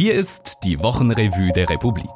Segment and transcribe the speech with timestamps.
[0.00, 2.08] Hier ist die Wochenrevue der Republik.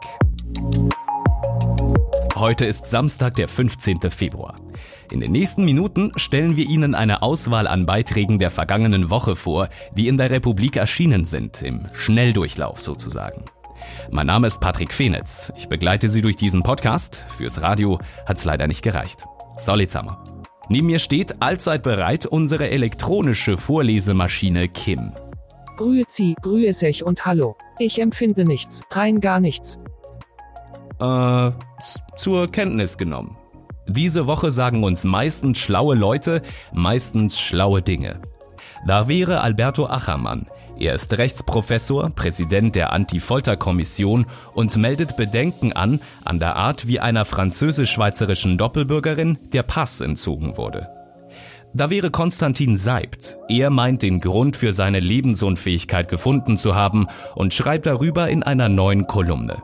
[2.37, 4.03] Heute ist Samstag, der 15.
[4.09, 4.55] Februar.
[5.11, 9.69] In den nächsten Minuten stellen wir Ihnen eine Auswahl an Beiträgen der vergangenen Woche vor,
[9.97, 13.47] die in der Republik erschienen sind, im Schnelldurchlauf sozusagen.
[14.13, 15.53] Mein Name ist Patrick Fenitz.
[15.57, 17.25] Ich begleite Sie durch diesen Podcast.
[17.37, 19.25] Fürs Radio hat's leider nicht gereicht.
[19.57, 20.23] Solidsammer.
[20.69, 25.15] Neben mir steht allzeit bereit unsere elektronische Vorlesemaschine Kim.
[25.83, 27.57] Grüezi, grüßech und hallo.
[27.81, 29.81] Ich empfinde nichts, rein gar nichts.
[31.01, 31.51] Äh,
[32.17, 33.37] zur Kenntnis genommen.
[33.89, 38.23] Diese Woche sagen uns meistens schlaue Leute, meistens schlaue Dinge.
[38.87, 40.47] Da wäre Alberto Achermann.
[40.79, 47.25] Er ist Rechtsprofessor, Präsident der Anti-Folter-Kommission und meldet Bedenken an an der Art, wie einer
[47.25, 51.02] französisch-schweizerischen Doppelbürgerin der Pass entzogen wurde.
[51.75, 53.39] Da wäre Konstantin Seibt.
[53.49, 58.69] Er meint den Grund für seine Lebensunfähigkeit gefunden zu haben und schreibt darüber in einer
[58.69, 59.63] neuen Kolumne.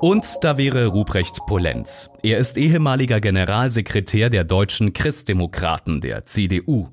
[0.00, 2.10] Und da wäre Ruprecht Polenz.
[2.22, 6.88] Er ist ehemaliger Generalsekretär der deutschen Christdemokraten, der CDU.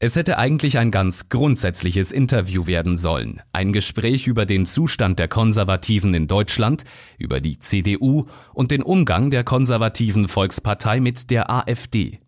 [0.00, 3.40] Es hätte eigentlich ein ganz grundsätzliches Interview werden sollen.
[3.52, 6.84] Ein Gespräch über den Zustand der Konservativen in Deutschland,
[7.16, 12.20] über die CDU und den Umgang der konservativen Volkspartei mit der AfD.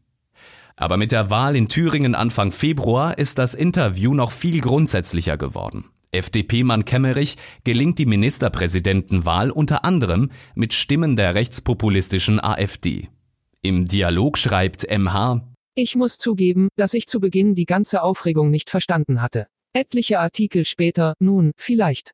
[0.81, 5.91] Aber mit der Wahl in Thüringen Anfang Februar ist das Interview noch viel grundsätzlicher geworden.
[6.11, 13.11] FDP-Mann Kemmerich gelingt die Ministerpräsidentenwahl unter anderem mit Stimmen der rechtspopulistischen AfD.
[13.61, 15.43] Im Dialog schreibt MH
[15.75, 19.49] Ich muss zugeben, dass ich zu Beginn die ganze Aufregung nicht verstanden hatte.
[19.75, 22.13] Etliche Artikel später, nun, vielleicht.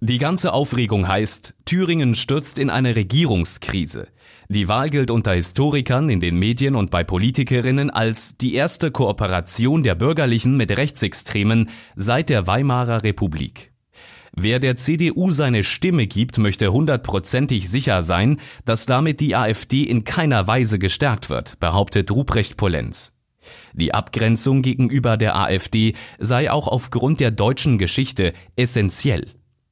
[0.00, 4.06] Die ganze Aufregung heißt, Thüringen stürzt in eine Regierungskrise.
[4.48, 9.82] Die Wahl gilt unter Historikern, in den Medien und bei Politikerinnen als die erste Kooperation
[9.82, 13.72] der Bürgerlichen mit Rechtsextremen seit der Weimarer Republik.
[14.32, 20.04] Wer der CDU seine Stimme gibt, möchte hundertprozentig sicher sein, dass damit die AfD in
[20.04, 23.16] keiner Weise gestärkt wird, behauptet Ruprecht Polenz.
[23.72, 29.26] Die Abgrenzung gegenüber der AfD sei auch aufgrund der deutschen Geschichte essentiell.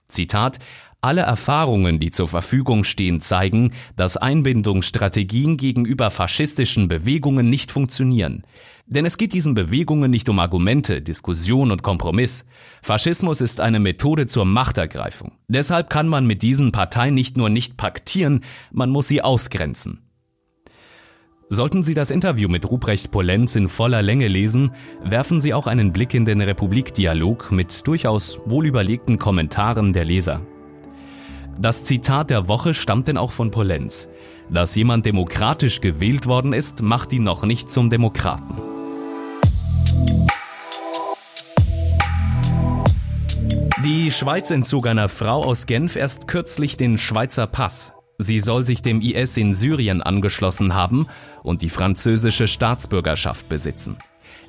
[0.09, 0.59] Zitat
[1.07, 8.43] alle Erfahrungen, die zur Verfügung stehen, zeigen, dass Einbindungsstrategien gegenüber faschistischen Bewegungen nicht funktionieren.
[8.87, 12.45] Denn es geht diesen Bewegungen nicht um Argumente, Diskussion und Kompromiss.
[12.83, 15.33] Faschismus ist eine Methode zur Machtergreifung.
[15.49, 18.43] Deshalb kann man mit diesen Parteien nicht nur nicht paktieren,
[18.73, 20.06] man muss sie ausgrenzen.
[21.49, 24.73] Sollten Sie das Interview mit Ruprecht Polenz in voller Länge lesen,
[25.05, 30.43] werfen Sie auch einen Blick in den Republik-Dialog mit durchaus wohlüberlegten Kommentaren der Leser.
[31.57, 34.09] Das Zitat der Woche stammt denn auch von Polenz.
[34.51, 38.57] Dass jemand demokratisch gewählt worden ist, macht ihn noch nicht zum Demokraten.
[43.85, 47.96] Die Schweiz entzog einer Frau aus Genf erst kürzlich den Schweizer Pass.
[48.19, 51.07] Sie soll sich dem IS in Syrien angeschlossen haben
[51.43, 53.99] und die französische Staatsbürgerschaft besitzen.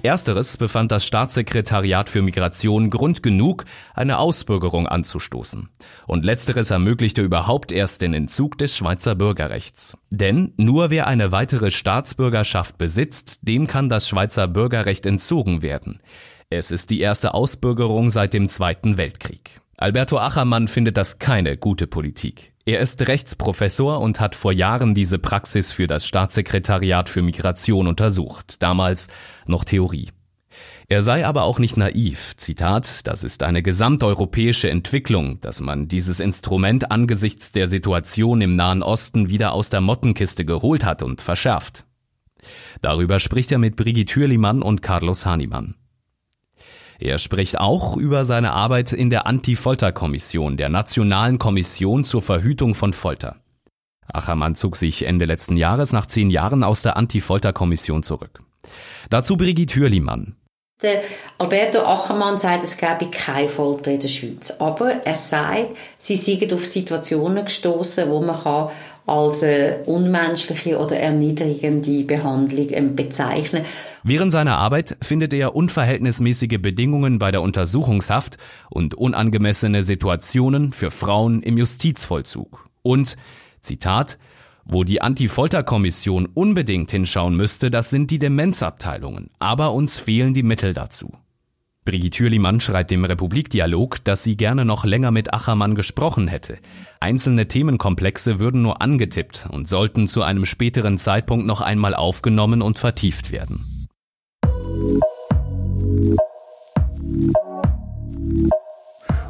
[0.03, 5.69] Ersteres befand das Staatssekretariat für Migration Grund genug, eine Ausbürgerung anzustoßen.
[6.05, 9.97] Und letzteres ermöglichte überhaupt erst den Entzug des Schweizer Bürgerrechts.
[10.11, 15.99] Denn nur wer eine weitere Staatsbürgerschaft besitzt, dem kann das Schweizer Bürgerrecht entzogen werden.
[16.49, 19.59] Es ist die erste Ausbürgerung seit dem Zweiten Weltkrieg.
[19.77, 22.53] Alberto Achermann findet das keine gute Politik.
[22.67, 28.61] Er ist Rechtsprofessor und hat vor Jahren diese Praxis für das Staatssekretariat für Migration untersucht,
[28.61, 29.07] damals
[29.45, 30.09] noch Theorie.
[30.89, 32.35] Er sei aber auch nicht naiv.
[32.35, 38.83] Zitat, das ist eine gesamteuropäische Entwicklung, dass man dieses Instrument angesichts der Situation im Nahen
[38.83, 41.85] Osten wieder aus der Mottenkiste geholt hat und verschärft.
[42.81, 45.75] Darüber spricht er mit Brigitte Hürlimann und Carlos Hahnemann.
[46.99, 52.93] Er spricht auch über seine Arbeit in der Anti-Folter-Kommission, der Nationalen Kommission zur Verhütung von
[52.93, 53.35] Folter.
[54.11, 58.39] Achermann zog sich Ende letzten Jahres nach zehn Jahren aus der Anti-Folter-Kommission zurück.
[59.09, 60.35] Dazu Brigitte Hürlimann.
[60.81, 61.01] Der
[61.39, 64.51] Alberto Achermann sagt, es gäbe keine Folter in der Schweiz.
[64.59, 68.69] Aber er sagt, sie seien auf Situationen gestoßen, wo man kann
[69.07, 69.43] als
[69.87, 73.71] unmenschliche oder erniedrigende Behandlung bezeichnen kann.
[74.07, 78.37] Während seiner Arbeit findet er unverhältnismäßige Bedingungen bei der Untersuchungshaft
[78.69, 82.69] und unangemessene Situationen für Frauen im Justizvollzug.
[82.83, 83.17] Und,
[83.59, 84.17] Zitat,
[84.63, 90.73] wo die Anti-Folter-Kommission unbedingt hinschauen müsste, das sind die Demenzabteilungen, aber uns fehlen die Mittel
[90.73, 91.11] dazu.
[91.83, 96.59] Brigitte Hürlimann schreibt im Republikdialog, dass sie gerne noch länger mit Achermann gesprochen hätte.
[97.01, 102.79] Einzelne Themenkomplexe würden nur angetippt und sollten zu einem späteren Zeitpunkt noch einmal aufgenommen und
[102.79, 103.76] vertieft werden.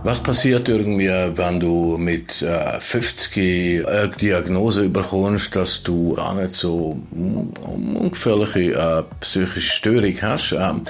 [0.07, 6.55] Was passiert irgendwie, wenn du mit äh, 50 eine Diagnose bekommst, dass du gar nicht
[6.55, 10.53] so ungefährliche äh, psychische Störung hast?
[10.53, 10.83] Ähm,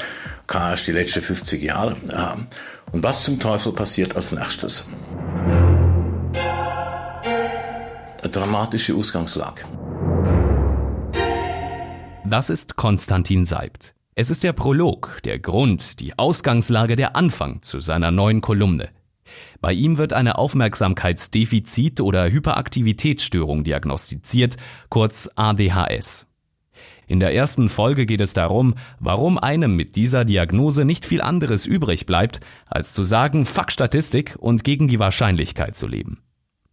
[0.86, 1.96] die letzten 50 Jahre.
[2.12, 2.46] Ähm,
[2.92, 4.88] und was zum Teufel passiert als nächstes?
[8.22, 9.64] Eine dramatische Ausgangslage.
[12.24, 13.97] Das ist Konstantin Seibt.
[14.20, 18.90] Es ist der Prolog, der Grund, die Ausgangslage, der Anfang zu seiner neuen Kolumne.
[19.62, 24.58] Bei ihm wird eine Aufmerksamkeitsdefizit- oder Hyperaktivitätsstörung diagnostiziert,
[24.90, 26.26] kurz ADHS.
[27.06, 31.68] In der ersten Folge geht es darum, warum einem mit dieser Diagnose nicht viel anderes
[31.68, 36.24] übrig bleibt, als zu sagen, fuck Statistik und gegen die Wahrscheinlichkeit zu leben.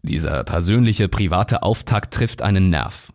[0.00, 3.12] Dieser persönliche private Auftakt trifft einen Nerv.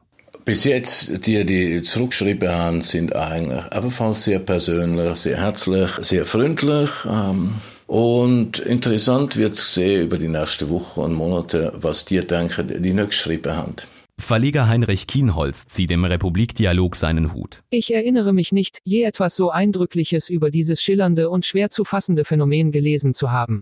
[0.49, 6.89] Bis jetzt, die, die zurückgeschrieben haben, sind eigentlich ebenfalls sehr persönlich, sehr herzlich, sehr freundlich.
[7.07, 7.53] Ähm,
[7.85, 12.93] und interessant wird es sehen über die nächsten Wochen und Monate, was die denken, die
[12.93, 13.75] nicht geschrieben haben.
[14.17, 17.61] Verleger Heinrich Kienholz zieht im Republikdialog seinen Hut.
[17.69, 22.25] Ich erinnere mich nicht, je etwas so Eindrückliches über dieses schillernde und schwer zu fassende
[22.25, 23.61] Phänomen gelesen zu haben.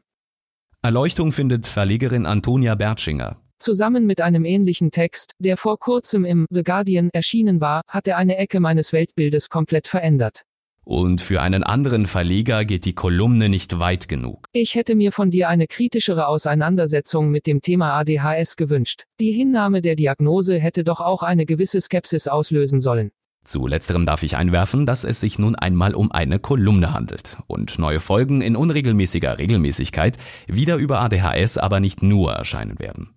[0.81, 3.35] Erleuchtung findet Verlegerin Antonia Bertschinger.
[3.59, 8.17] Zusammen mit einem ähnlichen Text, der vor kurzem im The Guardian erschienen war, hat er
[8.17, 10.43] eine Ecke meines Weltbildes komplett verändert.
[10.87, 14.45] Und für einen anderen Verleger geht die Kolumne nicht weit genug.
[14.53, 19.03] Ich hätte mir von dir eine kritischere Auseinandersetzung mit dem Thema ADHS gewünscht.
[19.19, 23.11] Die Hinnahme der Diagnose hätte doch auch eine gewisse Skepsis auslösen sollen.
[23.43, 27.79] Zu letzterem darf ich einwerfen, dass es sich nun einmal um eine Kolumne handelt und
[27.79, 30.17] neue Folgen in unregelmäßiger Regelmäßigkeit
[30.47, 33.16] wieder über ADHS aber nicht nur erscheinen werden.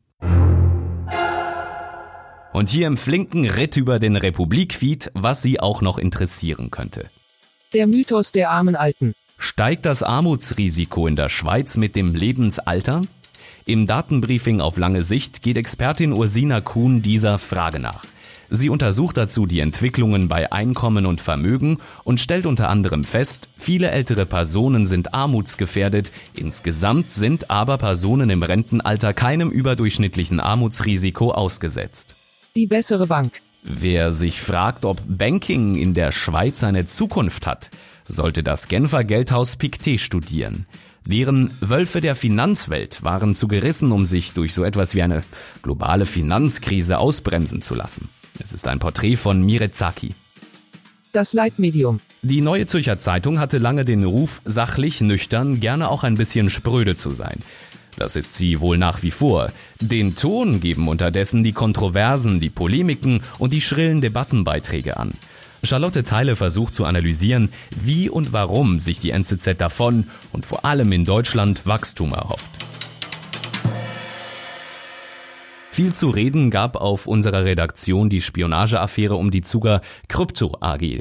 [2.53, 7.07] Und hier im flinken Ritt über den Republik-Feed, was Sie auch noch interessieren könnte.
[7.73, 9.13] Der Mythos der armen Alten.
[9.39, 13.03] Steigt das Armutsrisiko in der Schweiz mit dem Lebensalter?
[13.67, 18.05] Im Datenbriefing auf lange Sicht geht Expertin Ursina Kuhn dieser Frage nach.
[18.53, 23.93] Sie untersucht dazu die Entwicklungen bei Einkommen und Vermögen und stellt unter anderem fest, viele
[23.93, 32.17] ältere Personen sind armutsgefährdet, insgesamt sind aber Personen im Rentenalter keinem überdurchschnittlichen Armutsrisiko ausgesetzt.
[32.61, 33.41] Die bessere Bank.
[33.63, 37.71] Wer sich fragt, ob Banking in der Schweiz eine Zukunft hat,
[38.07, 40.67] sollte das Genfer Geldhaus Pictet studieren.
[41.07, 45.23] Deren Wölfe der Finanzwelt waren zu gerissen, um sich durch so etwas wie eine
[45.63, 48.11] globale Finanzkrise ausbremsen zu lassen.
[48.39, 50.11] Es ist ein Porträt von Mirezaki.
[51.15, 52.01] Das Leitmedium.
[52.21, 56.95] Die Neue Zürcher Zeitung hatte lange den Ruf, sachlich, nüchtern, gerne auch ein bisschen spröde
[56.95, 57.39] zu sein.
[57.97, 59.53] Das ist sie wohl nach wie vor.
[59.81, 65.13] Den Ton geben unterdessen die Kontroversen, die Polemiken und die schrillen Debattenbeiträge an.
[65.63, 70.91] Charlotte Theile versucht zu analysieren, wie und warum sich die NZZ davon und vor allem
[70.93, 72.49] in Deutschland Wachstum erhofft.
[75.71, 81.01] Viel zu reden gab auf unserer Redaktion die Spionageaffäre um die Zuger Krypto AG.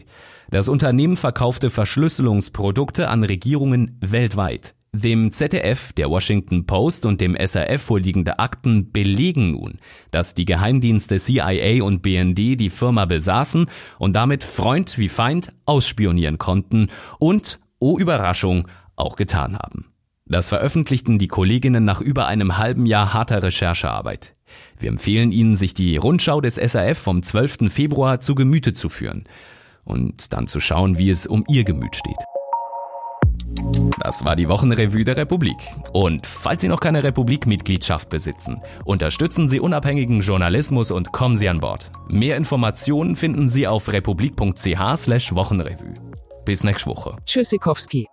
[0.51, 4.75] Das Unternehmen verkaufte Verschlüsselungsprodukte an Regierungen weltweit.
[4.91, 9.77] Dem ZDF, der Washington Post und dem SRF vorliegende Akten belegen nun,
[10.09, 13.67] dass die Geheimdienste CIA und BND die Firma besaßen
[13.99, 16.89] und damit Freund wie Feind ausspionieren konnten
[17.19, 19.93] und, oh Überraschung, auch getan haben.
[20.25, 24.35] Das veröffentlichten die Kolleginnen nach über einem halben Jahr harter Recherchearbeit.
[24.79, 27.71] Wir empfehlen Ihnen, sich die Rundschau des SAF vom 12.
[27.71, 29.25] Februar zu Gemüte zu führen
[29.83, 32.17] und dann zu schauen, wie es um Ihr Gemüt steht.
[33.99, 35.57] Das war die Wochenrevue der Republik.
[35.93, 41.59] Und falls Sie noch keine Republik-Mitgliedschaft besitzen, unterstützen Sie unabhängigen Journalismus und kommen Sie an
[41.59, 41.91] Bord.
[42.07, 45.93] Mehr Informationen finden Sie auf republik.ch/wochenrevue.
[46.45, 47.17] Bis nächste Woche.
[47.25, 48.07] Tschüssikowski.